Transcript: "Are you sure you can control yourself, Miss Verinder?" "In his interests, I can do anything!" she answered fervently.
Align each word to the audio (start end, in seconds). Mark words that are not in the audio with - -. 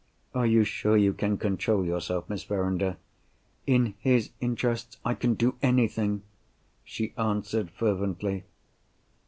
"Are 0.33 0.47
you 0.47 0.63
sure 0.63 0.97
you 0.97 1.13
can 1.13 1.37
control 1.37 1.85
yourself, 1.85 2.27
Miss 2.27 2.43
Verinder?" 2.43 2.97
"In 3.67 3.93
his 3.99 4.31
interests, 4.39 4.97
I 5.05 5.13
can 5.13 5.35
do 5.35 5.57
anything!" 5.61 6.23
she 6.83 7.13
answered 7.19 7.69
fervently. 7.69 8.45